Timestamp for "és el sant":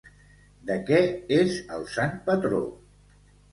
1.37-2.19